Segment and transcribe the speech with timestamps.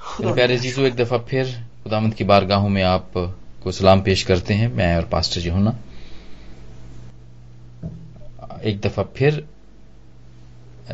[0.00, 1.46] प्यारे जीजू एक दफ़ा फिर
[1.84, 3.12] खुदामंद की बारगाहों में आप
[3.62, 5.76] को सलाम पेश करते हैं। मैं और पास्टर जी होना
[8.64, 9.44] एक दफ़ा फिर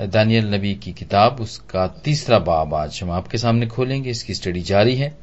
[0.06, 4.96] दानियल नबी की किताब उसका तीसरा बाब आज हम आपके सामने खोलेंगे। इसकी स्टडी जारी
[4.96, 5.16] है।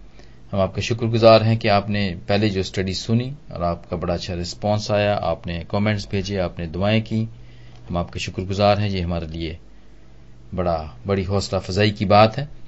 [0.52, 4.92] हम आपके शुक्रगुजार हैं कि आपने पहले जो स्टडी सुनी और आपका बड़ा अच्छा रिस्पांस
[4.92, 7.28] आया। आपने कमेंट्स भेजे आपने दुआएँ की।
[7.90, 9.58] हम आपके शुक्रगुजार हैं। ये हमारे लिए
[10.54, 10.78] बड़ा
[11.08, 12.59] बड़ी हौसला अफजाई की बात है।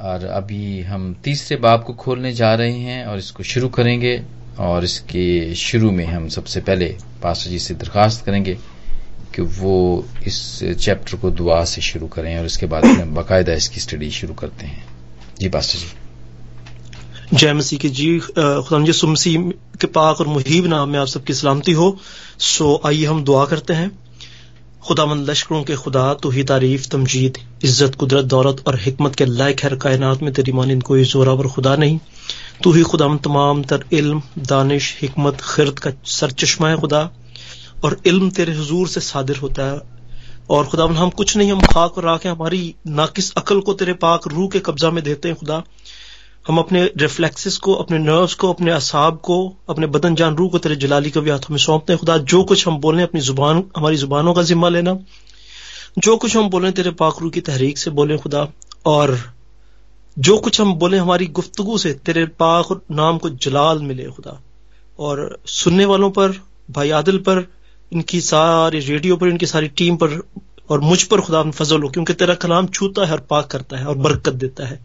[0.00, 4.22] और अभी हम तीसरे बाब को खोलने जा रहे हैं और इसको शुरू करेंगे
[4.58, 6.86] और इसके शुरू में हम सबसे पहले
[7.22, 8.54] पास्टर जी से दरखास्त करेंगे
[9.34, 10.38] कि वो इस
[10.80, 14.66] चैप्टर को दुआ से शुरू करें और इसके बाद हम बाकायदा इसकी स्टडी शुरू करते
[14.66, 14.84] हैं।
[15.40, 19.36] जी, पास्टर जी। जय मसीह के जी खुदा जी सुमसी
[19.80, 21.96] के पाक और मुहीब नाम में आप सबकी सलामती हो।
[22.38, 23.90] सो आइए हम दुआ करते हैं।
[24.86, 29.64] खुदामंद लश्करों के खुदा तो ही तारीफ़, तमजीद, इज़्ज़त, कुदरत, दौलत और हमत के लायक
[29.64, 31.98] हर कायनात में। तेरी मानंद कोई जोरावर खुदा नहीं।
[32.64, 37.10] तू ही खुदा तमाम तर इल्म, दानिश हमत खिरत का सरचश्मा है खुदा।
[37.84, 39.80] और इल्म तेरे हजूर से सादिर होता है।
[40.50, 44.28] और खुदा हम कुछ नहीं, हम खाक और राख हमारी नाकिस अकल को तेरे पाक
[44.28, 45.62] रूह के कब्जा में देते हैं खुदा।
[46.48, 50.58] हम अपने रिफ्लेक्सेस को, अपने नर्व्स को, अपने असाब को, अपने बदन जान रूह को,
[50.58, 53.96] तेरे जलाली के हाथों में सौंपते हैं। खुदा, जो कुछ हम बोलें अपनी ज़ुबान, हमारी
[53.96, 54.98] जुबानों का जिम्मा लेना।
[55.98, 58.48] जो कुछ हम बोलें तेरे पाखरू की तहरीक से बोलें खुदा।
[58.86, 59.18] और
[60.18, 64.42] जो कुछ हम बोले, हमारी गुफ्तगु से, तेरे पाक नाम को जलाल मिले खुदा।
[64.98, 66.32] और सुनने वालों पर,
[66.70, 67.46] भाई आदिल पर,
[67.92, 70.22] इनकी सारी रेडियो पर, इनकी सारी टीम पर
[70.70, 73.86] और मुझ पर खुदा फजल हो क्योंकि तेरा कलाम छूता है और पाक करता है
[73.86, 74.80] और बरकत देता है।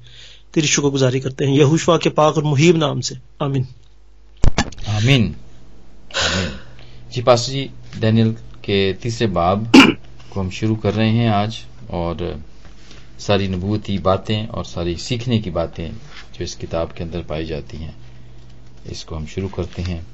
[0.55, 3.67] तेरी शुक्रगुजारी करते हैं। यहुशवा के पाक और मुहिब नाम से। आमीन।
[4.89, 5.35] आमीन।
[7.11, 8.31] जी पास जी, डैनियल
[8.63, 9.71] के तीसरे बाब
[10.33, 12.41] को हम शुरू कर रहे हैं आज, और
[13.19, 15.89] सारी नबूती बातें और सारी सीखने की बातें
[16.33, 17.95] जो इस किताब के अंदर पाई जाती हैं,
[18.91, 20.07] इसको हम शुरू करते हैं।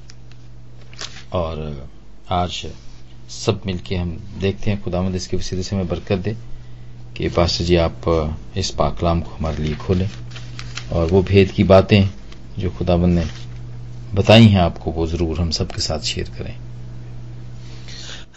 [1.32, 1.88] और
[2.30, 2.66] आज
[3.30, 4.10] सब मिलके हम
[4.40, 6.36] देखते हैं खुदामद इसके वसीले से हमें बरकत दे
[7.16, 8.02] कि पास्टर जी आप
[8.56, 10.10] इस पाकलाम को हमारे लिए खोलें।
[10.92, 12.08] और वो भेद की बातें
[12.58, 13.26] जो खुदाबंद ने
[14.14, 16.54] बताई हैं आपको, वो ज़रूर हम सबके साथ शेयर करें।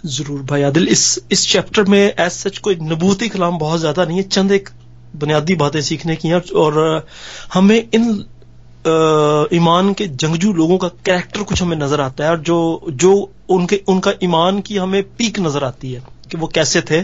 [0.08, 4.18] ज़रूर भाई आदिल, इस इस चैप्टर में एज सच कोई नबूती कलाम बहुत ज़्यादा नहीं
[4.18, 4.70] है, चंद एक
[5.14, 7.06] बुनियादी बातें सीखने की हैं, और
[7.54, 8.24] हमें इन
[9.54, 13.14] ईमान के जंगजू लोगों का कैरेक्टर कुछ हमें नज़र आता है, और जो जो
[13.50, 16.02] उनके, उनका ईमान की हमें पीक नज़र आती है,
[16.32, 17.02] कि वो कैसे थे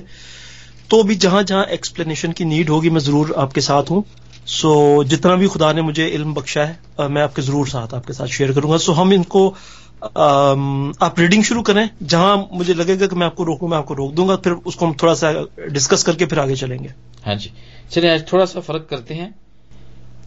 [0.89, 4.03] तो भी जहाँ जहाँ एक्सप्लेनेशन की नीड होगी, मैं ज़रूर आपके साथ हूँ।
[4.45, 8.13] सो so, जितना भी खुदा ने मुझे इल्म बख्शा है मैं आपके ज़रूर साथ आपके
[8.13, 9.47] साथ शेयर करूँगा। सो so, हम इनको
[10.03, 14.35] आप रीडिंग शुरू करें जहाँ मुझे लगेगा कि मैं आपको रोकूं मैं आपको रोक दूँगा
[14.37, 15.31] फिर उसको हम थोड़ा सा
[15.69, 16.93] डिस्कस करके फिर आगे चलेंगे।
[17.25, 17.51] हाँ जी।
[17.91, 19.33] चलिए आज थोड़ा सा फ़र्क करते हैं।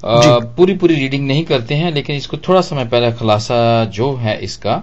[0.04, 4.14] आ, पूरी पूरी रीडिंग नहीं करते हैं लेकिन इसको थोड़ा सा मैं पहला खुलासा जो
[4.16, 4.82] है इसका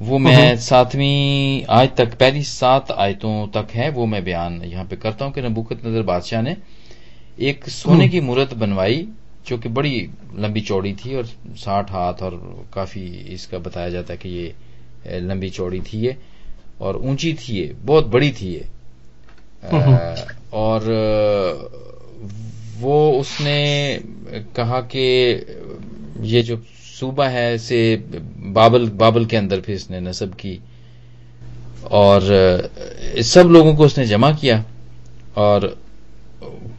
[0.00, 4.84] वो मैं हम्म। सातवीं आज तक पहली सात आयतों तक है वो मैं बयान यहाँ
[4.84, 6.56] पे करता हूँ कि नबूकत नज़र बादशाह ने
[7.40, 9.06] एक सोने हम्म। की मूर्त बनवाई
[9.46, 11.26] जो कि बड़ी लंबी चौड़ी थी और
[11.56, 12.34] साठ हाथ और
[12.74, 13.02] काफ़ी
[13.34, 16.16] इसका बताया जाता है कि ये लंबी चौड़ी थी ये
[16.80, 18.66] और ऊँची थी ये बहुत बड़ी थी ये
[19.64, 19.96] हम्म।
[20.54, 20.84] और
[22.78, 24.00] वो उसने
[24.56, 25.00] कहा कि
[26.24, 26.56] ये जो
[26.90, 27.80] सूबा है से
[28.52, 30.58] बाबल बाबल के अंदर फिर इसने नसब की
[31.92, 32.22] और
[33.24, 34.64] सब लोगों को उसने जमा किया
[35.36, 35.74] और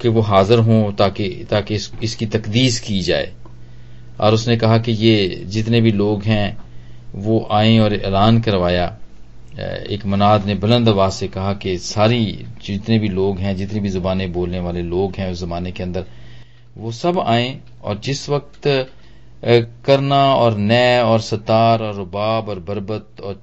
[0.01, 3.33] कि वो हाजिर हों ताकि ताकि इस, इसकी तकदीस की जाए।
[4.19, 6.57] और उसने कहा कि ये जितने भी लोग हैं
[7.15, 8.95] वो आए और ऐलान करवाया।
[9.59, 13.89] एक मनाद ने बुलंद आवाज़ से कहा कि सारी जितने भी लोग हैं जितनी भी
[13.89, 16.05] जुबानें बोलने वाले लोग हैं उस जमाने के अंदर
[16.77, 18.67] वो सब आए और जिस वक्त
[19.85, 23.41] करना और नय और सतार और रुबाब और बरबत और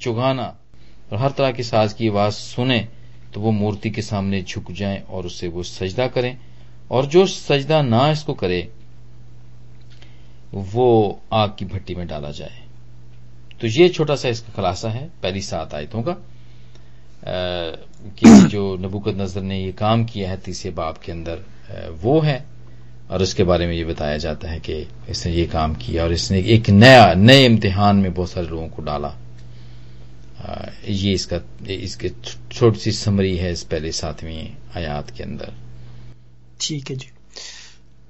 [0.00, 0.54] चुगाना
[1.12, 2.88] और हर तरह की साज की आवाज़ सुने
[3.34, 6.36] तो वो मूर्ति के सामने झुक जाएँ और उससे वो सजदा करें।
[6.90, 8.68] और जो सजदा ना इसको करे,
[10.54, 12.62] वो आग की भट्टी में डाला जाए।
[13.60, 16.16] तो ये छोटा सा इसका खुलासा है। पहली सात आयतों का।
[18.18, 21.44] कि जो नबुकत नज़र ने ये काम किया है तीसरे बाप के अंदर
[22.02, 22.44] वो है।
[23.10, 26.38] और उसके बारे में ये बताया जाता है कि इसने ये काम किया और इसने
[26.38, 29.14] एक नया, नए इम्तिहान में बहुत सारे लोगों को डाला।
[30.40, 31.40] ये इसका
[31.72, 32.10] इसके
[32.52, 34.46] छोटी सी समरी है इस पहले सातवीं
[34.76, 35.52] आयात के अंदर।
[36.60, 37.08] ठीक है जी।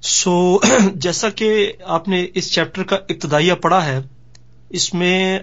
[0.03, 1.49] सो so, जैसा कि
[1.89, 4.03] आपने इस चैप्टर का इब्तदाइया पढ़ा है
[4.71, 5.39] इसमें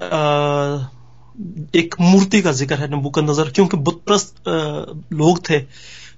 [1.77, 4.43] एक मूर्ति का ज़िक्र है नबूकत नज़र क्योंकि बुतप्रस्त
[5.13, 5.59] लोग थे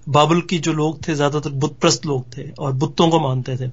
[0.08, 3.70] बाबुल की जो लोग थे ज़्यादातर बुतप्रस्त लोग थे और बुतों को मानते थे।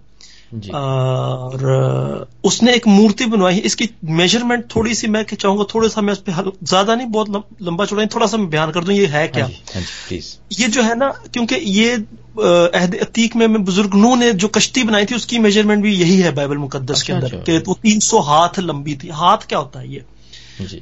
[0.53, 6.19] और उसने एक मूर्ति बनवाई इसकी मेज़रमेंट थोड़ी सी मैं चाहूँगा थोड़ा सा मैं उस
[6.19, 9.45] पर ज़्यादा नहीं बहुत लंबा चौड़ा थोड़ा सा मैं बयान कर दूँ ये है क्या?
[9.45, 10.19] हाँ हाँ
[10.51, 14.83] ये जो है ना क्योंकि ये अहद अतीक में, में बुज़ुर्ग नू ने जो कश्ती
[14.83, 17.73] बनाई थी उसकी मेज़रमेंट भी यही है बाइबल मुकदस के अच्छा, अंदर अच्छा। कि वो
[17.83, 20.05] तीन सौ हाथ लंबी थी। हाथ क्या होता है ये?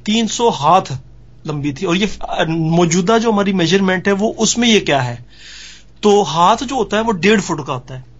[0.05, 0.91] तीन सौ हाथ
[1.47, 2.09] लंबी थी। और ये
[2.49, 5.25] मौजूदा जो हमारी मेज़रमेंट है वो उसमें ये क्या है?
[6.03, 8.12] तो हाथ जो होता है वो डेढ़ फुट का होता है।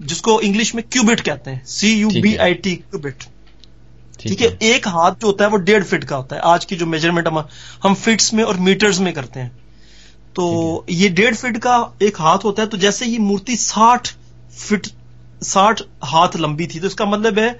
[0.00, 3.24] जिसको इंग्लिश में क्यूबिट कहते हैं C U B I T cubit.
[4.20, 6.76] ठीक है एक हाथ जो होता है वो डेढ़ फिट का होता है। आज की
[6.76, 7.38] जो मेज़रमेंट हम
[7.82, 9.50] हम फिट्स में और मीटर्स में करते हैं।
[10.36, 14.08] तो ये डेढ़ फिट का एक हाथ होता है तो जैसे ये मूर्ति साठ
[14.58, 14.86] फिट
[15.44, 17.50] साठ हाथ लंबी थी तो इसका मतलब है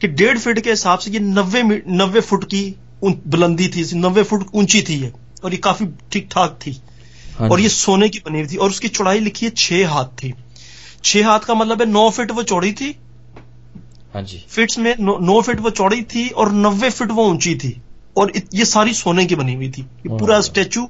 [0.00, 2.64] कि डेढ़ फिट के हिसाब से ये नब्बे नब्बे फुट की
[3.04, 5.12] बुलंदी थी नब्बे फुट ऊँची थी ये
[5.44, 6.70] और ये काफ़ी ठीक ठाक थी।
[7.38, 10.06] हाँ और ये सोने की बनी हुई थी और उसकी चौड़ाई लिखी है छह हाथ
[10.22, 10.32] थी।
[11.04, 12.96] छह हाथ का मतलब है नौ फिट वो चौड़ी थी।
[14.14, 17.54] हाँ जी। फिट्स में नौ, नौ फिट वो चौड़ी थी और नब्बे फिट वो ऊँची
[17.54, 17.80] थी।
[18.16, 20.88] और ये सारी सोने की बनी हुई थी। ये पूरा स्टेचू।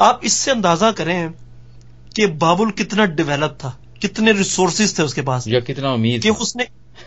[0.00, 1.30] आप इससे अंदाज़ा करें
[2.16, 6.64] कि बाबुल कितना डेवलप था कितने रिसोर्सेज थे उसके पास। या कितना अमीर कि उसने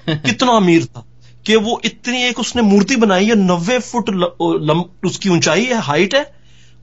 [0.10, 1.06] कितना अमीर था।
[1.46, 5.82] कि वो इतनी एक उसने मूर्ति बनाई है नब्बे फुट ल, ल, उसकी ऊंचाई है
[5.82, 6.34] हाइट है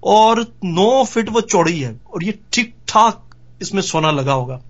[0.04, 4.60] और नौ फीट वो चौड़ी है। और ये ठीक ठाक इसमें सोना लगा होगा।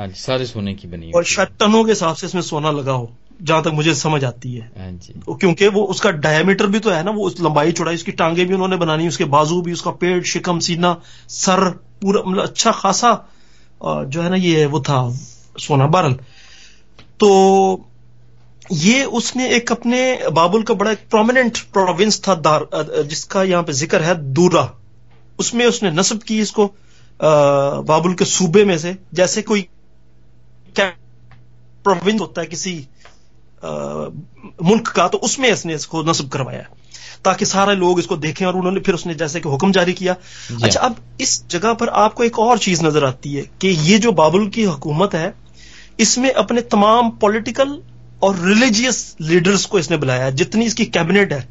[0.00, 2.92] हाँ जी सारे सोने की बनी और शायद टनों के हिसाब से इसमें सोना लगा
[2.92, 3.10] हो
[3.40, 7.02] जहाँ तक मुझे समझ आती है। हाँ जी। क्योंकि वो उसका डायमीटर भी तो है
[7.04, 10.24] ना वो उस लंबाई चौड़ाई उसकी टांगे भी उन्होंने बनानी उसके बाजू भी उसका पेट
[10.26, 10.96] शिकम सीना
[11.30, 11.68] सर
[12.02, 13.12] पूरा मतलब अच्छा खासा
[13.80, 15.00] जो है ना ये वो था
[15.58, 16.12] सोना बरल।
[17.20, 17.30] तो
[18.72, 22.68] ये उसने एक अपने बाबुल का बड़ा एक प्रोमिनेंट प्रोविंस था दार
[23.04, 24.70] जिसका यहाँ पे ज़िक्र है दूरा।
[25.38, 26.66] उसमें उसने नस्ब की इसको
[27.20, 29.66] बाबुल के सूबे में से जैसे कोई
[30.78, 32.74] प्रोविंस होता है किसी
[34.64, 36.66] मुल्क का तो उसमें इसने इसको नस्ब करवाया
[37.24, 40.16] ताकि सारे लोग इसको देखें और उन्होंने फिर उसने जैसे कि हुक्म जारी किया।
[40.62, 44.12] अच्छा अब इस जगह पर आपको एक और चीज़ नज़र आती है कि ये जो
[44.12, 45.34] बाबुल की हुकूमत है
[46.00, 47.80] इसमें अपने तमाम पॉलिटिकल
[48.22, 51.48] और रिलीजियस लीडर्स को इसने बुलाया जितनी इसकी कैबिनेट है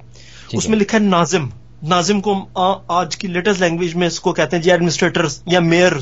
[0.56, 1.52] उसमें लिखा है नाजिम।
[1.84, 6.00] नाजिम को आ, आज की लेटेस्ट लैंग्वेज में इसको कहते हैं जी एडमिनिस्ट्रेटर्स या मेयर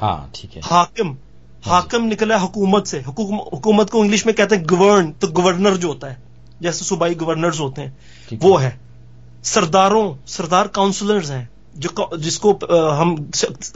[0.00, 1.16] हाँ ठीक है। हाकिम।
[1.62, 6.08] हाकिम निकला हुकूमत से। हुकूमत को इंग्लिश में कहते हैं गवर्न तो गवर्नर जो होता
[6.08, 6.16] है
[6.62, 8.78] जैसे सूबाई गवर्नर्स होते हैं वो है।
[9.44, 12.52] सरदारों सरदार काउंसलर्स हैं जो जिसको
[12.92, 13.14] हम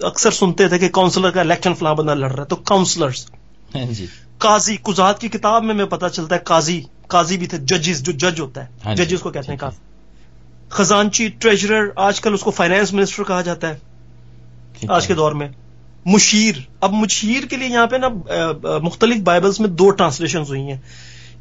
[0.05, 3.27] अक्सर सुनते थे कि काउंसलर का इलेक्शन फला बंदा लड़ रहा है तो काउंसलर्स
[3.75, 3.87] हाँ
[4.41, 6.79] काजी कुजात की किताब में मैं पता चलता है काजी
[7.11, 9.79] काजी भी थे जजेस जो जज होता है जजेस हाँ को कहते हैं काफ़ी
[10.73, 13.81] खजानची ट्रेजरर आजकल उसको फाइनेंस मिनिस्टर कहा जाता है।
[14.91, 15.55] आज के दौर में।
[16.06, 18.08] मुशीर। अब मुशीर के लिए यहाँ पे ना
[18.81, 20.82] मुख्तलिफ़ बाइबल्स में दो ट्रांसलेशन हुई हैं।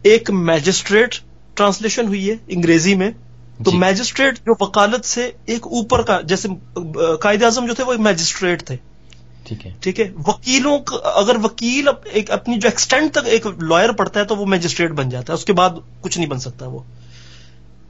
[0.06, 1.16] एक मैजिस्ट्रेट
[1.58, 3.14] ट्रांसलेशन हुई है अंग्रेज़ी में।
[3.60, 8.70] तो मैजिस्ट्रेट जो वकालत से एक ऊपर का जैसे कायद आज़म जो थे वो मैजिस्ट्रेट
[8.70, 8.76] थे।
[9.48, 10.06] ठीक है। ठीक है?
[10.20, 14.36] वकीलों का अगर वकील अप, एक अपनी जो एक्सटेंड तक एक लॉयर पढ़ता है तो
[14.36, 16.86] वो मैजिस्ट्रेट बन जाता है। उसके बाद कुछ नहीं बन सकता वो।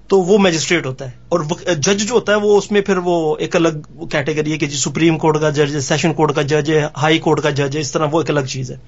[0.10, 3.56] तो वो मैजिस्ट्रेट होता है। और जज जो होता है वो उसमें फिर वो एक
[3.56, 6.90] अलग कैटेगरी है कि जी सुप्रीम कोर्ट का जज है सेशन कोर्ट का जज है
[6.96, 8.80] हाई कोर्ट का जज है इस तरह वो एक अलग चीज़ है।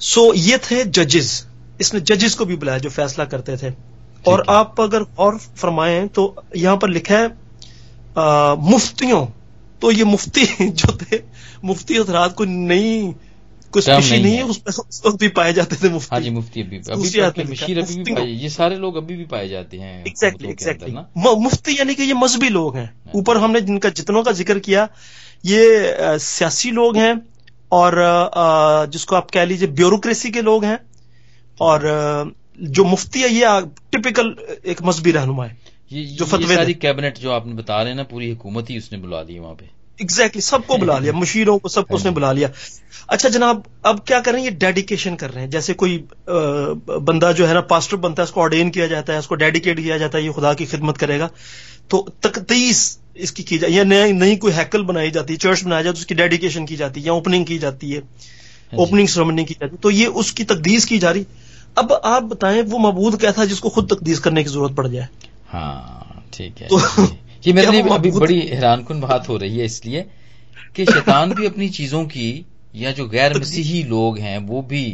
[0.00, 1.46] सो so, ये थे जजेस
[1.80, 3.72] इसने जजेस को भी बुलाया जो फैसला करते थे।
[4.28, 7.26] और आप अगर और फरमाएँ तो यहाँ पर लिखा है
[8.18, 9.26] आ, मुफ्तियों।
[9.82, 11.20] तो ये मुफ्ती जो थे
[11.64, 13.14] मुफ्ती हजरात को नई
[13.72, 16.78] कुछ नहीं, नहीं है उस वक्त भी पाए जाते थे मुफ्ती। हाँ जी मुफ्ती अभी
[16.78, 20.92] अभी अभी भी पाए ये सारे लोग अभी भी पाए जाते हैं एग्जैक्टली एग्जैक्टली
[21.42, 24.88] मुफ्ती यानी कि ये मजहबी लोग हैं। हाँ। ऊपर हमने जिनका जितनों का ज़िक्र किया
[25.44, 27.14] ये सियासी लोग हैं
[27.72, 27.94] और
[28.88, 30.78] जिसको आप कह लीजिए ब्यूरोक्रेसी के लोग हैं
[31.60, 31.86] और
[32.58, 33.60] जो मुफ्ती है ये
[33.92, 34.34] टिपिकल
[34.66, 35.56] एक मजहबी रहनुमा है
[35.90, 38.98] ये, जो फतवे सारी कैबिनेट जो आपने बता रहे हैं ना पूरी हुकूमत ही उसने
[38.98, 39.68] बुला दी वहाँ पे।
[40.00, 42.50] एग्जैक्टली exactly, सबको बुला लिया मुशीरों को सबको उसने बुला लिया।
[43.08, 44.50] अच्छा जनाब अब क्या कर रहे हैं?
[44.50, 46.02] ये डेडिकेशन कर रहे हैं। जैसे कोई आ,
[47.00, 49.98] बंदा जो है ना पास्टर बनता है उसको ऑर्डेन किया जाता है उसको डेडिकेट किया
[49.98, 51.30] जाता है ये खुदा की खिदमत करेगा।
[51.90, 55.82] तो तकतीस इसकी की जाए या नई नई कोई हैकल बनाई जाती है चर्च बनाया
[55.82, 58.02] जाता है उसकी डेडिकेशन की जाती है या ओपनिंग की जाती है
[58.74, 61.26] ओपनिंग हाँ सेरेमनी की जाती है। तो ये उसकी तकदीस की जा रही।
[61.78, 65.08] अब आप बताएँ वो मबूद क्या था जिसको खुद तकदीस करने की ज़रूरत पड़ जाए?
[65.48, 66.78] हाँ ठीक है। तो,
[67.46, 70.04] ये मेरे लिए अभी बड़ी हैरानकुन बात हो रही है इसलिए
[70.76, 72.30] कि शैतान भी अपनी चीज़ों की
[72.74, 74.84] या जो गैर मसीही लोग हैं वो भी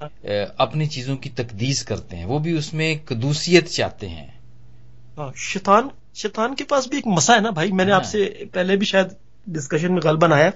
[0.00, 4.28] अपनी चीज़ों की तकदीस करते हैं। वो भी उसमें कदूसियत चाहते हैं।
[5.18, 7.70] हाँ, शैतान शैतान के पास भी एक मसा है ना भाई?
[7.72, 8.24] मैंने हाँ। आपसे
[8.54, 9.16] पहले भी शायद
[9.48, 10.52] डिस्कशन में गल बनाया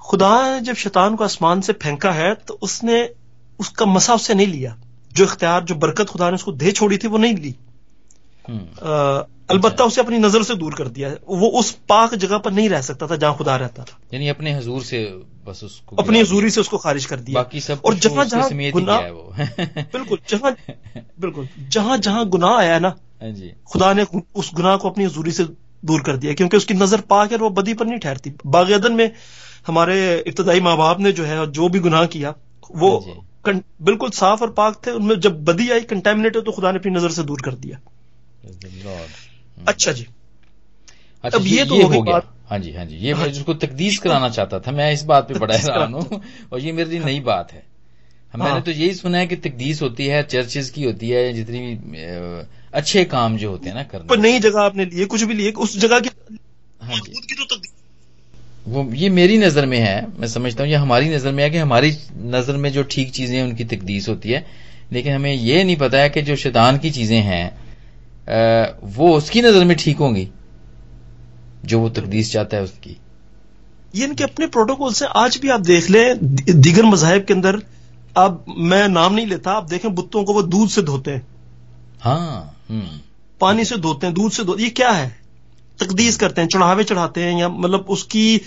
[0.00, 3.08] खुदा ने जब शैतान को आसमान से फेंका है तो उसने
[3.58, 4.76] उसका मसा उससे नहीं लिया।
[5.12, 7.54] जो इख्तियार जो बरकत खुदा ने उसको दे छोड़ी थी वो नहीं ली।
[8.48, 12.80] अलबत्ता उसे अपनी नज़र से दूर कर दिया। वो उस पाक जगह पर नहीं रह
[12.80, 15.04] सकता था जहाँ खुदा रहता था। यानी अपने हजूर से
[15.46, 19.00] बस उसको अपनी हजूरी से उसको खारिज कर दिया। बाकी सब और जहाँ जहाँ गुनाह
[19.92, 20.56] बिल्कुल जहाँ
[21.20, 23.32] बिल्कुल जहाँ जहाँ गुनाह आया ना हाँ
[23.72, 25.44] खुदा ने उस गुनाह को अपनी हजूरी से
[25.84, 29.10] दूर कर दिया क्योंकि उसकी नज़र पाक है वो बदी पर नहीं ठहरती। बागदन में
[29.66, 29.96] हमारे
[30.26, 32.34] इब्तदाई माँ बाप ने जो है जो भी गुनाह किया
[32.74, 36.78] वो हाँ बिल्कुल साफ़ और पाक थे। उनमें जब बदी आई कंटेमिनेट तो खुदा ने
[36.78, 37.78] अपनी नज़र से दूर कर दिया।
[39.68, 40.06] अच्छा जी।
[41.24, 43.98] अच्छा अब ये, तो ये हो गया। हाँ जी हाँ जी ये मैं जिसको तकदीस
[43.98, 46.20] कराना चाहता था मैं इस बात पे बड़ा हैरान हूँ
[46.52, 47.62] और ये मेरे लिए नई बात है।
[48.34, 51.60] मैंने हाँ। तो यही सुना है कि तकदीस होती है चर्चेज की होती है जितनी
[51.60, 55.52] भी अच्छे काम जो होते हैं ना करना नई जगह आपने लिए कुछ भी लिए
[55.52, 56.08] उस जगह की
[56.80, 57.60] हाँ जी। की तो
[58.66, 61.58] वो ये मेरी नज़र में है मैं समझता हूँ ये हमारी नज़र में है कि
[61.58, 64.46] हमारी नज़र में जो ठीक चीज़ें हैं उनकी तकदीस होती है।
[64.92, 67.61] लेकिन हमें ये नहीं पता है कि जो शैतान की चीज़ें हैं
[68.26, 70.28] वो उसकी नज़र में ठीक होंगी
[71.64, 72.96] जो वो तकदीस चाहता है उसकी
[73.94, 76.18] ये इनके अपने प्रोटोकॉल से आज भी आप देख लें
[76.60, 77.62] दीगर मजाहब के अंदर
[78.16, 81.26] अब मैं नाम नहीं लेता आप देखें बुतों को वो दूध से धोते हैं
[82.00, 83.00] हाँ हम्म।
[83.40, 85.08] पानी से धोते हैं दूध से धोते ये क्या है
[85.78, 88.40] तकदीस करते हैं चढ़ावे चढ़ाते हैं या मतलब उसकी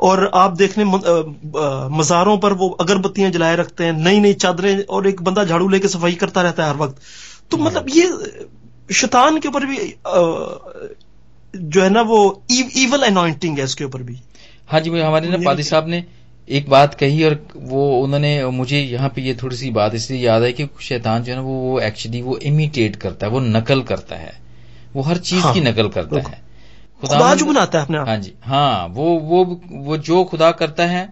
[0.00, 5.06] और आप देख लें मजारों पर वो अगरबत्तियाँ जलाए रखते हैं नई नई चादरें और
[5.06, 7.00] एक बंदा झाड़ू लेके सफ़ाई करता रहता है हर वक्त
[7.50, 8.08] तो हाँ। मतलब ये
[8.92, 9.76] शैतान के ऊपर भी
[11.54, 12.20] जो है ना वो
[12.50, 14.18] इवल अनॉइंटिंग है इसके ऊपर भी।
[14.68, 16.04] हाँ जी हमारे ना पादी साहब ने
[16.48, 20.42] एक बात कही और वो उन्होंने मुझे यहाँ पे ये थोड़ी सी बात इसलिए याद
[20.42, 23.82] है कि शैतान जो है ना वो वो एक्चुअली वो इमिटेट करता है वो नकल
[23.82, 24.32] करता है।
[24.94, 26.42] वो हर चीज़ हाँ, की नकल करता है।
[27.00, 31.04] खुदा, जो बनाता है अपने हाँ जी हाँ वो वो वो जो खुदा करता है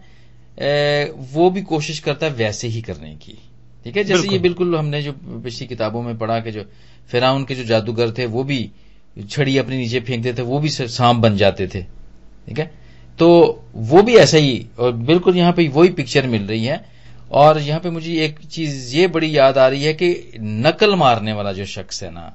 [1.33, 3.39] वो भी कोशिश करता है वैसे ही करने की।
[3.85, 4.05] ठीक है?
[4.05, 6.65] जैसे ये बिल्कुल। हमने जो पिछली किताबों में पढ़ा कि जो
[7.11, 8.71] फिराउन के जो जादूगर थे वो भी
[9.17, 12.71] छड़ी अपने नीचे फेंकते थे वो भी सांप बन जाते थे। ठीक है?
[13.19, 16.85] तो वो भी ऐसा ही और बिल्कुल यहाँ पे वही पिक्चर मिल रही है।
[17.33, 20.09] और यहाँ पे मुझे एक चीज़ ये बड़ी याद आ रही है कि
[20.41, 22.35] नकल मारने वाला जो शख्स है ना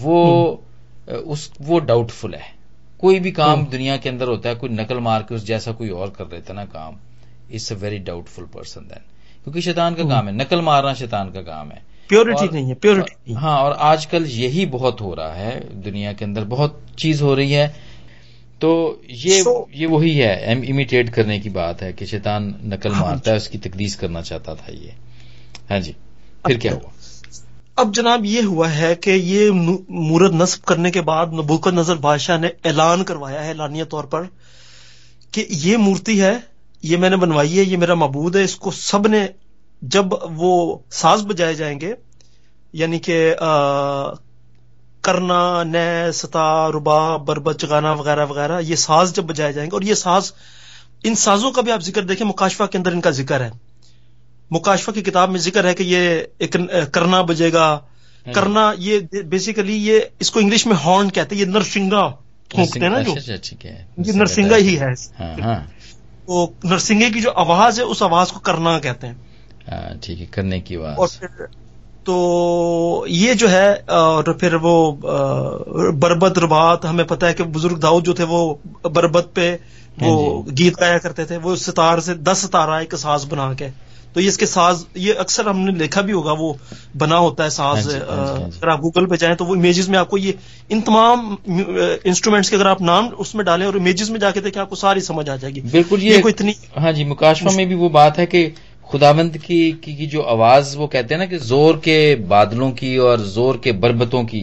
[0.00, 0.22] वो
[1.10, 2.54] हम्म। उस वो डाउटफुल है।
[3.00, 5.72] कोई भी काम हम्म। दुनिया के अंदर होता है कोई नकल मार के उस जैसा
[5.72, 6.96] कोई और कर देता ना काम
[7.52, 9.02] it's a very doubtful person then
[9.46, 13.32] क्योंकि शैतान का। काम है। नकल मारना शैतान का काम है। प्योरिटी नहीं है प्योरिटी
[13.32, 17.52] हाँ और आजकल यही बहुत हो रहा है दुनिया के अंदर। बहुत चीज़ हो रही
[17.52, 17.68] है।
[18.60, 18.70] तो
[19.10, 23.30] ये so, ये वही है इमिटेट करने की बात है कि शैतान नकल हाँ मारता
[23.30, 24.94] है उसकी तकदीस करना चाहता था ये।
[25.70, 25.94] हाँ जी।
[26.46, 26.92] फिर क्या हुआ?
[27.78, 32.38] अब जनाब ये हुआ है कि ये मूरत नस्ब करने के बाद नबूकत नज़र बादशाह
[32.38, 34.28] ने ऐलान करवाया है लानिया तौर पर
[35.32, 36.34] कि ये मूर्ति है
[36.84, 39.28] ये मैंने बनवाई है ये मेरा मबूद है इसको सबने
[39.82, 40.52] जब वो
[40.92, 41.94] साज बजाए जाएँगे
[42.74, 43.16] यानी कि
[45.04, 49.94] करना नय सता रुबा बरबत चगाना वगैरह वगैरह ये साज जब बजाए जाएँगे और ये
[49.94, 50.32] साज
[51.06, 53.52] इन साजों का भी आप ज़िक्र देखें मुकाशफा के अंदर इनका ज़िक्र है।
[54.50, 56.02] मुकाशफा की किताब में ज़िक्र है कि ये
[56.42, 56.56] एक
[56.94, 57.66] करना बजेगा।
[58.26, 62.06] हाँ करना ये बेसिकली ये इसको इंग्लिश में हॉर्न कहते हैं ये नरसिंगा
[62.50, 63.68] फूकते हैं ना जो। अच्छा, अच्छा,
[64.02, 65.58] ये नरसिंगा ही है। हाँ, हाँ।
[66.28, 69.16] तो नरसिंगे की जो आवाज़ है उस आवाज़ को करना कहते हैं।
[69.70, 71.48] हाँ, ठीक है करने की आवाज़। और फिर
[72.06, 78.04] तो ये जो है और फिर वो बरबत रबात हमें पता है कि बुज़ुर्ग दाऊद
[78.04, 78.38] जो थे वो
[78.86, 79.48] बरबत पे
[79.98, 83.68] वो हाँ गीत गाया करते थे वो सितार से दस सितारा एक साज बना के
[84.16, 86.46] तो ये इसके साज ये अक्सर हमने देखा भी होगा वो
[86.96, 89.98] बना होता है साज हाँ हाँ अगर आप गूगल पे जाएँ तो वो इमेजेस में
[89.98, 90.34] आपको ये
[90.70, 94.76] इन तमाम इंस्ट्रूमेंट्स के अगर आप नाम उसमें डालें और इमेजेस में जाके देखें आपको
[94.76, 97.88] सारी समझ आ जाएगी। बिल्कुल ये, ये कोई इतनी हाँ जी मुकाशवा में भी वो
[97.90, 98.44] बात है कि
[98.88, 102.96] खुदावंत की, की की जो आवाज़ वो कहते हैं ना कि ज़ोर के बादलों की
[102.98, 104.42] और ज़ोर के बरबतों की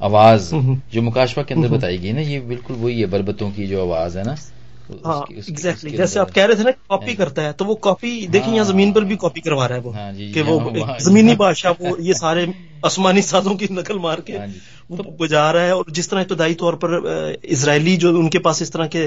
[0.00, 3.06] आवाज़ हम्म, हम्म। जो मुकाशवा के अंदर हम्म, बताई गई ना ये बिल्कुल वही है
[3.10, 4.57] बरबतों की जो आवाज़ है ना। हाँ
[4.90, 8.54] एग्जैक्टली जैसे आप कह रहे थे ना कॉपी हाँ। करता है तो वो कॉपी देखिए
[8.54, 10.58] यहाँ ज़मीन पर भी कॉपी करवा रहा है वो हाँ कि वो
[11.00, 12.52] जमीनी बादशाह वो ये सारे
[12.86, 14.46] आसमानी साजों की नकल मार के हाँ
[14.90, 18.62] वो तो बजा रहा है और जिस तरह इब्तदाई तौर पर इसराइली जो उनके पास
[18.62, 19.06] इस तरह के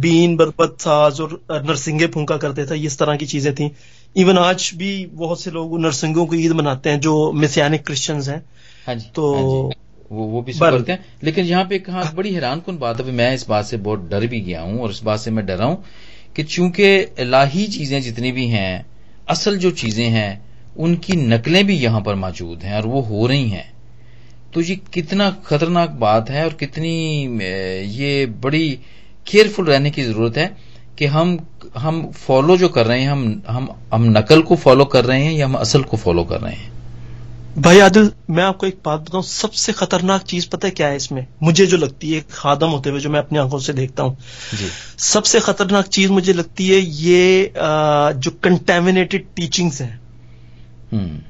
[0.00, 3.70] बीन बरबत साज और नरसिंगे फूंका करते थे इस तरह की चीज़ें थी।
[4.16, 8.42] इवन आज भी बहुत से लोग नरसिंगों की ईद मनाते हैं जो मिसियानिक क्रिश्चियंस हैं।
[9.10, 9.72] तो
[10.08, 13.32] वो वो भी करते हैं। लेकिन यहाँ पे कहा बड़ी हैरान कन बात है मैं
[13.34, 15.82] इस बात से बहुत डर भी गया हूँ और इस बात से मैं डरा हूँ
[16.36, 18.86] कि चूँकि लाही चीज़ें जितनी भी हैं
[19.28, 20.30] असल जो चीज़ें हैं
[20.76, 23.72] उनकी नकलें भी यहाँ पर मौजूद हैं और वो हो रही हैं।
[24.54, 26.92] तो ये कितना खतरनाक बात है और कितनी
[27.94, 28.68] ये बड़ी
[29.26, 30.46] केयरफुल रहने की ज़रूरत है
[30.98, 31.38] कि हम
[31.76, 35.32] हम फॉलो जो कर रहे हैं हम हम हम नकल को फॉलो कर रहे हैं
[35.32, 36.70] या हम असल को फॉलो कर रहे हैं।
[37.58, 41.26] भाई आदिल मैं आपको एक बात बताऊँ सबसे खतरनाक चीज़ पता है क्या है इसमें?
[41.42, 44.16] मुझे जो लगती है खादम होते हुए जो मैं अपनी आँखों से देखता हूँ।
[44.54, 50.00] जी। सबसे खतरनाक चीज़ मुझे लगती है ये आ, जो कंटेमिनेटेड टीचिंग्स हैं।
[50.92, 51.20] हम्म।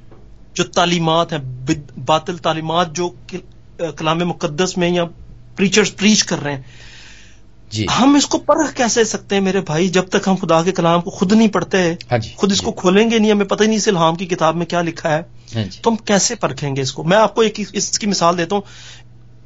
[0.56, 1.66] जो तालीमात हैं
[1.98, 3.08] बातिल तालीमात जो
[3.82, 5.04] कलाम मुकदस में या
[5.56, 6.64] प्रीचर्स प्रीच कर रहे हैं।
[7.72, 11.00] जी। हम इसको परख कैसे सकते हैं मेरे भाई जब तक हम खुदा के कलाम
[11.00, 12.20] को खुद नहीं पढ़ते हाँ?
[12.38, 15.08] खुद इसको खोलेंगे नहीं हमें पता ही नहीं इस इल्हाम की किताब में क्या लिखा
[15.08, 17.04] है हाँ। तो हम कैसे परखेंगे इसको?
[17.04, 18.62] मैं आपको एक इसकी मिसाल देता हूँ।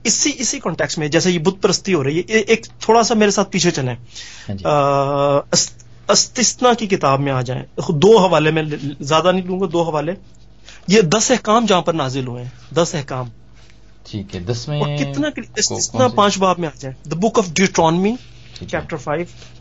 [0.06, 3.32] इसी इसी कॉन्टेक्स्ट में जैसे ये बुत परस्ती हो रही है एक थोड़ा सा मेरे
[3.32, 5.48] साथ पीछे चले। हाँ
[6.10, 10.12] अस्तिस्ना की किताब में आ जाए। दो हवाले में ज़्यादा नहीं लूँगा दो हवाले।
[10.90, 13.30] ये दस अहकाम जहाँ पर नाजिल हुए हैं दस अहकाम।
[14.06, 16.16] ठीक है दसवें और कितना को- इस्तिस्ना कौन से?
[16.16, 16.96] पाँच बाब में आ जाए?
[17.08, 18.18] The book of Deuteronomy
[18.70, 19.59] chapter five हाँ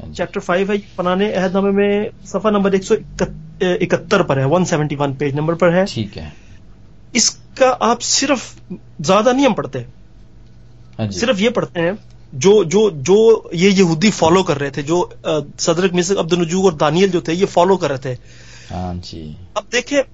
[0.00, 4.96] चैप्टर फाइव है पनाने अहदनामे में सफ़ा नंबर एक सौ इकहत्तर पर है one seventy
[4.96, 6.32] one page number पर है। ठीक है।
[7.14, 9.78] इसका आप सिर्फ़ ज़्यादा नहीं हम पढ़ते।
[10.98, 11.98] हाँ सिर्फ़ ये पढ़ते हैं
[12.34, 14.98] जो जो जो ये यहूदी फॉलो कर रहे थे जो
[15.58, 18.18] सदरक मिस्र अब्दुल नजूब और दानियल जो थे ये फॉलो कर रहे थे।
[18.70, 20.06] हाँ जी। अब देखे अ,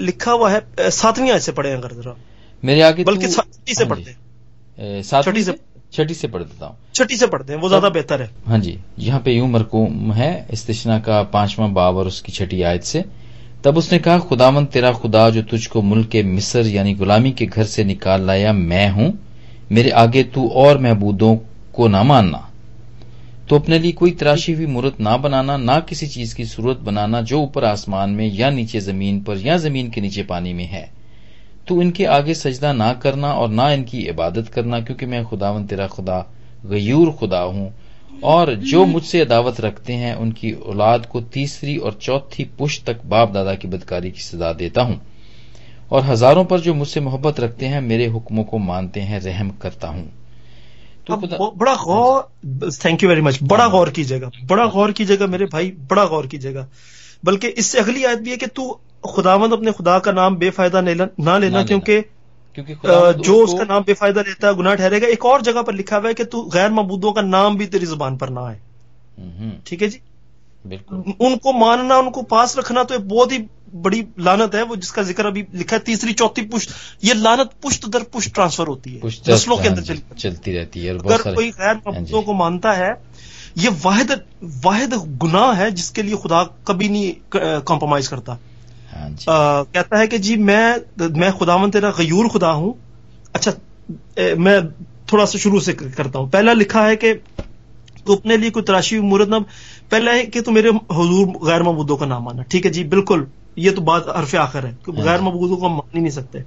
[0.00, 2.16] लिखा हुआ है सातवीं आयत से पढ़े अगर जरा।
[2.64, 5.56] मेरे आगे बल्कि छठी से हाँ पढ़ते हैं। छठी से-
[5.92, 8.78] छठी से पढ़ देता हूँ। छठी से पढ़ते हैं वो ज़्यादा बेहतर है। हाँ जी
[8.98, 13.04] यहाँ पे यूँ मरकूम है इस्तिशना का पांचवा बाब और उसकी छठी आयत से।
[13.64, 17.64] तब उसने कहा खुदावन तेरा खुदा जो तुझको मुल्क के मिस्र यानी गुलामी के घर
[17.64, 19.12] से निकाल लाया मैं हूँ।
[19.72, 21.36] मेरे आगे तू और महबूदों
[21.74, 22.48] को ना मानना।
[23.48, 27.20] तो अपने लिए कोई तराशी हुई मूर्त ना बनाना ना किसी चीज़ की सूरत बनाना
[27.22, 30.90] जो ऊपर आसमान में या नीचे ज़मीन पर या ज़मीन के नीचे पानी में है।
[31.72, 35.86] तू इनके आगे सजदा ना करना और ना इनकी इबादत करना क्योंकि मैं खुदावन तेरा
[35.88, 36.18] खुदा
[36.66, 37.72] गयूर खुदा हूँ।
[38.24, 43.30] और जो मुझसे अदावत रखते हैं उनकी औलाद को तीसरी और चौथी पुश्त तक बाप
[43.30, 45.00] दादा की बदकारी की सजा देता हूँ।
[45.92, 49.88] और हज़ारों पर जो मुझसे मोहब्बत रखते हैं मेरे हुक्मों को मानते हैं रहम करता
[49.88, 50.06] हूँ।
[51.06, 55.70] तो बड़ा गौर थैंक यू वेरी मच बड़ा गौर कीजिएगा बड़ा गौर कीजिएगा मेरे भाई
[55.90, 56.68] बड़ा गौर कीजिएगा।
[57.24, 61.38] बल्कि इससे अगली आयत भी है कि तू खुदावंद अपने खुदा का नाम बेफायदा ना
[61.38, 62.00] लेना। क्योंकि
[62.56, 62.74] क्योंकि
[63.22, 66.14] जो उसका नाम बेफायदा लेता है गुनाह ठहरेगा। एक और जगह पर लिखा हुआ है
[66.14, 68.60] कि तू गैर मबूदों का नाम भी तेरी ज़ुबान पर ना है
[69.18, 70.00] हम्म, ठीक है जी?
[70.64, 73.38] बिल्कुल। उनको मानना उनको पास रखना तो एक बहुत ही
[73.76, 76.70] बड़ी लानत है वो जिसका ज़िक्र अभी लिखा है तीसरी चौथी पुष्ट।
[77.04, 80.52] ये लानत पुष्ट दर पुष्ट ट्रांसफ़र होती है। नस्लों के हाँ अंदर जी, चली। चलती
[80.52, 82.92] रहती है अगर कोई गैर हाँ मबूदों को मानता है
[83.58, 84.12] ये वाहिद
[84.64, 87.12] वाहिद गुनाह है जिसके लिए खुदा कभी नहीं
[87.62, 88.40] कॉम्प्रोमाइज करता। हाँ
[89.28, 92.74] कहता है कि जी मैं मैं खुदावन तेरा गयूर खुदा हूँ।
[93.34, 93.52] अच्छा
[94.18, 94.60] ए, मैं
[95.12, 97.12] थोड़ा सा शुरू से करता हूँ। पहला लिखा है कि
[98.06, 99.38] तू अपने लिए कोई तराशी हुई मूरत ना
[99.90, 103.26] पहला है कि तू मेरे हुजूर गैर मबूदों का नाम माना। ठीक है जी बिल्कुल
[103.58, 106.12] ये तो बात हरफ आखिर है। कि हाँ गैर। मबूदों को हम मान ही नहीं
[106.12, 106.44] सकते।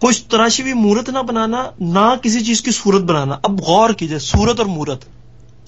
[0.00, 4.18] कुछ तराशी हुई मूर्त ना बनाना ना किसी चीज़ की सूरत बनाना। अब गौर कीजिए
[4.18, 5.06] सूरत और मूर्त।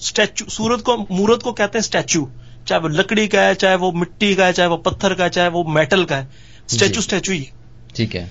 [0.01, 2.27] स्टैचू सूरत को मूरत को कहते हैं स्टैचू।
[2.67, 5.29] चाहे वो लकड़ी का है चाहे वो मिट्टी का है चाहे वो पत्थर का है
[5.29, 6.27] चाहे वो मेटल का है
[6.69, 7.47] स्टैचू। स्टैचू ही
[7.95, 8.29] ठीक है।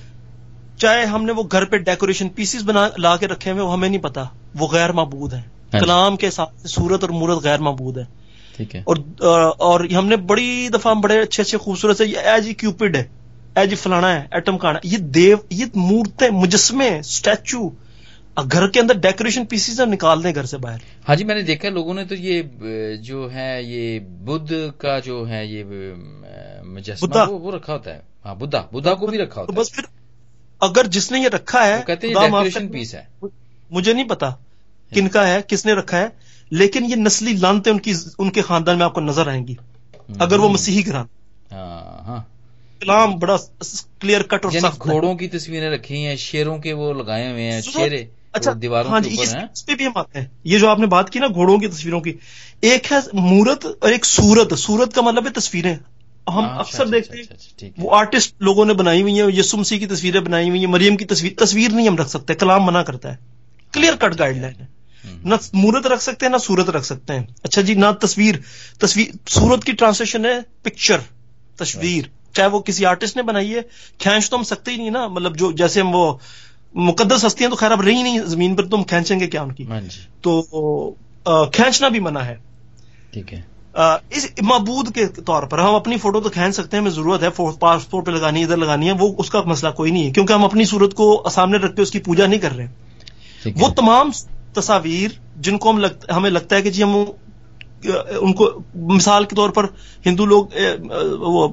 [0.80, 4.00] चाहे हमने वो घर पे डेकोरेशन पीसीस बना ला के रखे हुए वो हमें नहीं
[4.00, 5.40] पता। वो गैर मबूद है
[5.72, 8.06] हाँ कलाम के हिसाब से सूरत और मूरत गैर मबूद है।
[8.56, 8.98] ठीक है। और
[9.60, 13.08] और हमने बड़ी दफ़ा बड़े अच्छे अच्छे खूबसूरत से एज ई क्यूपिड है
[13.58, 17.72] एज फलाना है एटम काना ये देव ये मूर्तें मुजस्मे स्टैचू
[18.36, 21.68] घर के अंदर डेकोरेशन पीसीस हम निकाल दें घर से बाहर। हाँ जी मैंने देखा
[21.70, 22.40] लोगों ने तो ये
[23.02, 24.48] जो है ये बुद्ध
[24.80, 29.18] का जो है ये मुजस्मा वो, वो रखा होता है। हाँ बुद्धा बुद्धा को भी
[29.18, 29.84] रखा होता तो बस फिर
[30.60, 33.08] अगर जिसने ये रखा है कहते हैं डेकोरेशन पीस है।
[33.70, 34.30] मुझे नहीं पता
[34.92, 36.12] किनका है किसने रखा है
[36.52, 39.56] लेकिन ये नस्ली लानते उनकी उनके खानदान में आपको नज़र आएँगी।
[40.20, 41.08] अगर वो हम्म, मसीही घरान।
[41.52, 42.20] हाँ हाँ।
[42.80, 43.36] कलाम बड़ा
[44.00, 48.02] क्लियर कट और घोड़ों की तस्वीरें रखी हैं शेरों के वो लगाए हुए हैं शेरे
[48.34, 50.86] अच्छा दीवारों हाँ जी इस, हैं। इस पे भी हम आते हैं। ये जो आपने
[50.88, 52.14] बात की ना घोड़ों की तस्वीरों की
[52.64, 55.78] एक है मूरत और एक सूरत। सूरत का मतलब है तस्वीरें।
[56.26, 59.26] हम हाँ, अक्सर अच्छा, देखते अच्छा, हैं अच्छा, वो आर्टिस्ट लोगों ने बनाई हुई है
[59.38, 62.34] यसु मसीह की तस्वीरें बनाई हुई है मरियम की तस्वीर तस्वीर नहीं हम रख सकते
[62.34, 63.18] कलाम मना करता है।
[63.72, 64.68] क्लियर कट गाइडलाइन है
[65.26, 68.42] ना मूरत रख सकते हैं ना सूरत रख सकते हैं। अच्छा जी ना तस्वीर।
[68.80, 71.02] तस्वीर सूरत की ट्रांसलेशन है पिक्चर
[71.58, 73.62] तस्वीर। चाहे वो किसी आर्टिस्ट ने बनाई है
[74.00, 76.20] खींच तो हम सकते ही नहीं ना मतलब जो जैसे हम वो
[76.74, 79.64] मुकद्दस हस्तियाँ तो खैर अब रही नहीं ज़मीन पर तो हम खींचेंगे क्या उनकी?
[79.64, 79.80] हाँ
[80.24, 80.96] तो
[81.54, 82.38] खींचना भी मना है।
[83.14, 86.82] ठीक है। अ, इस मबूद के तौर पर हम अपनी फ़ोटो तो खींच सकते हैं
[86.82, 90.04] हमें ज़रूरत है पासपोर्ट पे लगानी है इधर लगानी है वो उसका मसला कोई नहीं
[90.04, 92.68] है क्योंकि हम अपनी सूरत को सामने रख के उसकी पूजा नहीं कर रहे
[93.44, 94.12] ठीक वो तमाम
[94.54, 96.94] तस्वीर जिनको हम लग, हमें लगता है कि जी हम
[98.22, 99.64] उनको मिसाल के तौर पर
[100.06, 100.54] हिंदू लोग
[101.20, 101.48] वो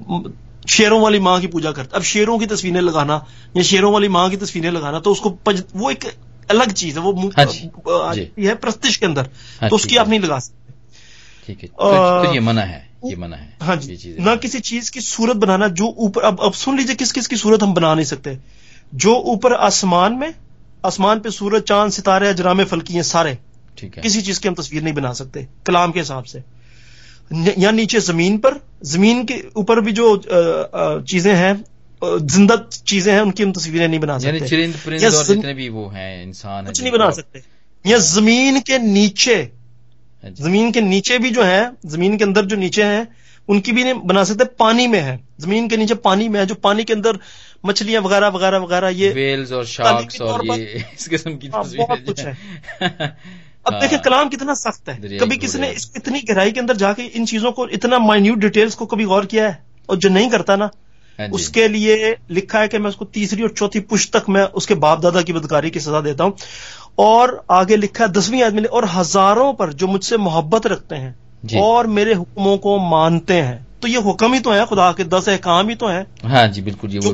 [0.69, 3.25] शेरों वाली माँ की पूजा करते अब शेरों की तस्वीरें लगाना
[3.57, 6.05] या शेरों वाली माँ की तस्वीरें लगाना तो उसको पज, वो एक
[6.49, 9.29] अलग चीज़ है वो हाँ है प्रस्तिश के अंदर
[9.61, 10.73] हाँ तो उसकी आप नहीं लगा सकते।
[11.47, 14.91] ठीक है। तो, तो ये मना है ये मना है हाँ जी। ना किसी चीज़
[14.91, 17.93] की सूरत बनाना जो ऊपर अब अब सुन लीजिए किस किस की सूरत हम बना
[17.93, 18.37] नहीं सकते।
[18.95, 20.33] जो ऊपर आसमान में
[20.85, 23.37] आसमान पे सूरज चाँद सितारे अजरामे फलकी हैं सारे
[23.77, 26.43] ठीक है। किसी चीज़ की हम तस्वीर नहीं बना सकते कलाम के हिसाब से।
[27.31, 31.53] या नीचे ज़मीन पर ज़मीन के ऊपर भी जो चीज़ें हैं
[32.01, 32.55] ज़िंदा
[32.87, 36.23] चीज़ें हैं उनकी हम तस्वीरें नहीं बना सकते। चिरिंद परिंद और जितने भी वो हैं
[36.23, 37.41] इंसान कुछ नहीं बना सकते।
[37.85, 39.35] या ज़मीन के नीचे
[40.23, 43.07] हाँ ज़मीन के नीचे भी जो है ज़मीन के अंदर जो नीचे हैं
[43.49, 46.55] उनकी भी नहीं बना सकते पानी में है। ज़मीन के नीचे पानी में है जो
[46.55, 47.19] पानी के अंदर
[47.65, 52.03] मछलियाँ वगैरह वगैरह वगैरह ये वेल्स और शार्क्स और ये इस किस्म की हाँ, बहुत
[52.05, 52.35] कुछ है।
[53.65, 57.03] अब देखें हाँ। कलाम कितना सख्त है। कभी किसी ने इतनी गहराई के अंदर जाके
[57.03, 59.63] इन चीज़ों को इतना माइन्यूट डिटेल्स को कभी गौर किया है?
[59.89, 60.69] और जो नहीं करता ना
[61.19, 64.75] हाँ उसके लिए लिखा है कि मैं उसको तीसरी और चौथी पुष्ट तक मैं उसके
[64.77, 66.35] बाप दादा की बदकारी की सजा देता हूँ।
[66.99, 71.87] और आगे लिखा है दसवीं आदमी और हज़ारों पर जो मुझसे मोहब्बत रखते हैं और
[71.89, 75.69] मेरे हुक्मों को मानते हैं। तो ये हुक्म ही तो है खुदा के दस काम
[75.69, 77.13] ही तो है। हाँ जी बिल्कुल ये जो,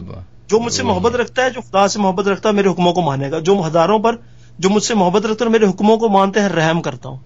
[0.49, 3.39] जो मुझसे मोहब्बत रखता है जो खुदा से मोहब्बत रखता है मेरे हुक्मों को मानेगा।
[3.41, 4.23] जो हज़ारों पर
[4.59, 7.23] जो मुझसे मोहब्बत रखते हैं मेरे हुक्मों को मानते हैं रहम करता हूँ।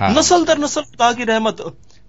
[0.00, 1.56] हाँ। नस्ल दर नस्ल खुदा की रहमत।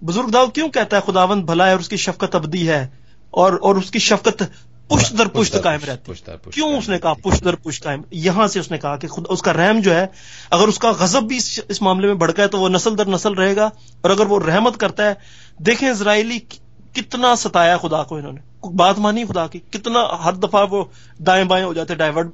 [0.02, 2.92] बुज़ुर्ग दाऊद क्यों कहता है खुदावंद भला है और उसकी शफकत अबदी है?
[3.34, 4.42] और और उसकी शफकत
[4.90, 8.02] पुष्ट दर पुष्ट कायम रहती है। क्यों उसने कहा पुष्ट दर पुष्ट कायम?
[8.14, 10.10] यहाँ से उसने कहा कि खुद उसका रहम जो है
[10.52, 13.34] अगर उसका गजब भी इस, इस मामले में भड़का है तो वो नस्ल दर नस्ल
[13.34, 13.70] रहेगा।
[14.04, 15.16] और अगर वो रहमत करता है
[15.62, 18.40] देखें इसराइली कितना सताया खुदा को इन्होंने।
[18.74, 22.28] बात मानी खुदा की कितना हर दफ़ा वो दाएँ बाएँ हो जाते डाइवर्ट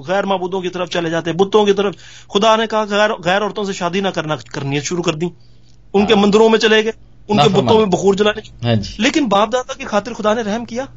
[0.00, 1.94] गैर मबूदों की तरफ़ चले जाते बुतों की तरफ़।
[2.30, 5.30] खुदा ने कहा गैर गैर औरतों से शादी ना करना करनी शुरू कर दी।
[5.94, 6.92] उनके हाँ। मंदिरों में चले गए
[7.28, 10.88] उनके बुतों में बखूर जलाने हाँ लेकिन बाप दादा की खातिर खुदा ने रहम किया।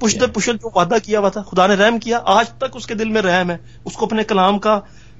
[0.00, 3.08] पुशद पुशल जो वादा किया हुआ था खुदा ने रहम किया। आज तक उसके दिल
[3.08, 4.74] में रहम है। उसको अपने कलाम का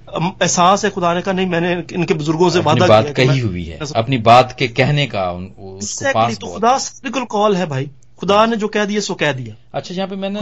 [0.09, 3.79] एहसास है खुदा ने कहा नहीं मैंने इनके बुज़ुर्गों से वादा बात कही हुई है।
[3.97, 6.79] अपनी बात के कहने का उसको पास तो खुदा
[7.31, 10.41] कॉल है भाई। खुदा ने जो कह दिया सो कह दिया। अच्छा यहाँ पे मैंने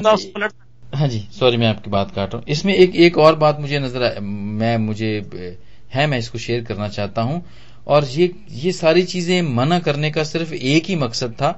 [0.93, 3.79] हाँ। जी सॉरी मैं आपकी बात काट रहा हूँ। इसमें एक एक और बात मुझे
[3.81, 5.61] नज़र आ, मैं मुझे
[5.93, 7.45] है मैं इसको शेयर करना चाहता हूँ।
[7.87, 11.51] और ये ये सारी चीज़ें मना करने का सिर्फ़ एक ही मकसद था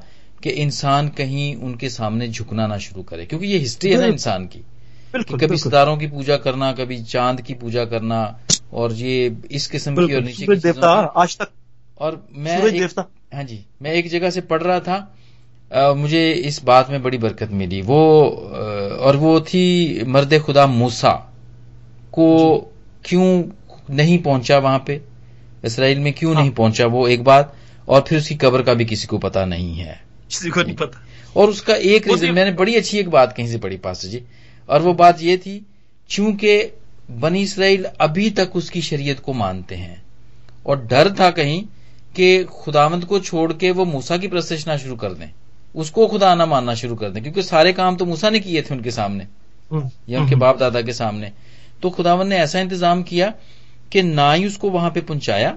[0.43, 4.47] कि इंसान कहीं उनके सामने झुकना ना शुरू करे क्योंकि ये हिस्ट्री है ना इंसान
[4.47, 4.65] की।
[5.15, 8.21] कि कभी सितारों की पूजा करना कभी चाँद की पूजा करना
[8.73, 11.51] और ये इस किस्म की और नीचे की देवता आज तक
[12.01, 12.99] और मैं एक,
[13.35, 14.97] हाँ जी मैं एक जगह से पढ़ रहा था
[15.71, 18.01] मुझे इस बात में बड़ी बरकत मिली। वो
[19.01, 21.13] और वो थी मर्द खुदा मूसा
[22.13, 22.57] को
[23.05, 23.45] क्यों
[23.91, 25.01] नहीं पहुँचा वहाँ पे?
[25.65, 27.55] इसराइल में क्यों हाँ। नहीं पहुँचा वो एक बात?
[27.89, 30.01] और फिर उसकी कब्र का भी किसी को पता नहीं है।
[30.31, 31.03] किसी को नहीं पता।
[31.37, 34.23] और उसका एक रीजन मैंने बड़ी अच्छी एक बात कहीं से पढ़ी पास जी।
[34.69, 35.61] और वो बात ये थी
[36.11, 36.59] चूँकि
[37.11, 40.03] बनी इसराइल अभी तक उसकी शरीयत को मानते हैं
[40.67, 41.63] और डर था कहीं
[42.17, 45.31] कि खुदावंत को छोड़ के वो मूसा की प्रस्तावना शुरू कर दें।
[45.75, 48.75] उसको खुदा ना मानना शुरू कर दें क्योंकि सारे काम तो मूसा ने किए थे
[48.75, 49.27] उनके सामने
[49.71, 51.33] हम्म। या उनके बाप दादा के सामने।
[51.83, 53.33] तो खुदावन ने ऐसा इंतज़ाम किया
[53.93, 55.57] कि ना ही उसको वहाँ पे पहुँचाया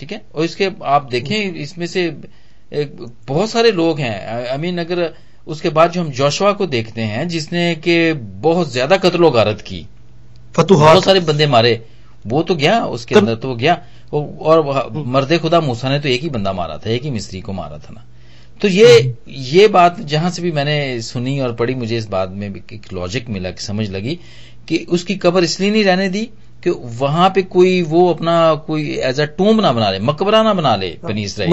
[0.00, 0.22] ठीक है?
[0.34, 2.08] और इसके आप देखें इसमें से
[2.72, 5.12] बहुत सारे लोग हैं। आई मीन अगर
[5.46, 9.86] उसके बाद जो हम जोशवा को देखते हैं जिसने के बहुत ज़्यादा कत्लो गारत की
[10.54, 11.82] बहुत सारे बंदे मारे
[12.24, 13.74] वो तो गया उसके अंदर तो वो गया।
[14.12, 17.52] और मर्दे खुदा मूसा ने तो एक ही बंदा मारा था एक ही मिस्त्री को
[17.52, 18.04] मारा था ना।
[18.60, 22.46] तो ये। ये बात जहाँ से भी मैंने सुनी और पढ़ी मुझे इस बात में
[22.48, 24.18] एक लॉजिक मिला कि समझ लगी
[24.68, 26.22] कि उसकी कबर इसलिए नहीं रहने दी
[26.64, 30.54] कि वहाँ पे कोई वो अपना कोई एज अ टूम ना बना ले मकबरा ना
[30.54, 31.50] बना ले बनी इसराइल।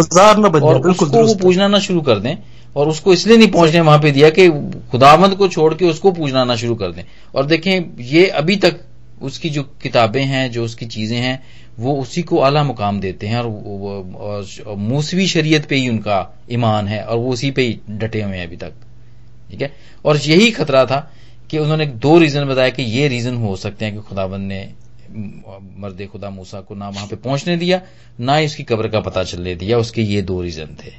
[0.64, 2.36] और उसको वो पूजना ना शुरू कर दें
[2.76, 4.48] और उसको इसलिए नहीं पहुँचने वहाँ पे दिया कि
[4.92, 7.04] खुदामंद को छोड़ के उसको पूजना ना शुरू कर दें।
[7.36, 8.80] और देखें ये अभी तक
[9.24, 11.44] उसकी जो किताबें हैं जो उसकी चीज़ें हैं
[11.80, 16.18] वो उसी को आला मुकाम देते हैं और, मूसवी शरीयत पे ही उनका
[16.52, 18.74] ईमान है और वो उसी पे ही डटे हुए हैं अभी तक।
[19.52, 19.72] ठीक है?
[20.06, 21.00] और यही खतरा था
[21.50, 24.62] कि उन्होंने दो रीजन बताया कि ये रीजन हो सकते हैं कि खुदाबंद ने
[25.78, 27.82] मर्द खुदा मूसा को ना वहाँ पे पहुँचने दिया
[28.20, 30.92] ना ही उसकी कब्र का पता चलने दिया। उसके ये दो रीजन थे।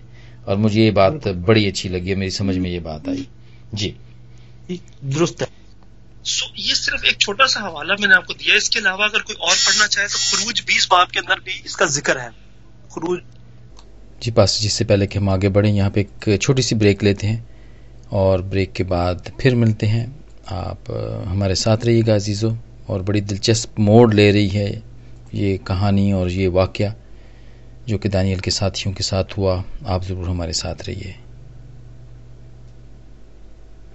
[0.47, 3.27] और मुझे ये बात बड़ी अच्छी लगी मेरी समझ में ये बात आई।
[3.75, 3.95] जी।
[4.71, 5.49] दुरुस्त है
[6.25, 9.55] सो, ये सिर्फ़ एक छोटा सा हवाला मैंने आपको दिया इसके अलावा अगर कोई और
[9.57, 12.31] पढ़ना चाहे तो खरूज बीस बाप के अंदर भी इसका ज़िक्र है।
[12.95, 13.21] खरूज।
[14.23, 17.27] जी पास जिससे पहले कि हम आगे बढ़े, यहाँ पे एक छोटी सी ब्रेक लेते
[17.27, 17.47] हैं
[18.13, 20.07] और ब्रेक के बाद फिर मिलते हैं।
[20.53, 20.91] आप
[21.29, 22.57] हमारे साथ रहिएगा अजीज़ों,
[22.89, 24.71] और बड़ी दिलचस्प मोड़ ले रही है
[25.35, 26.83] ये कहानी और ये वाक़
[27.89, 31.15] जो कि दानियल के साथियों के साथ हुआ। आप ज़रूर हमारे साथ रहिए।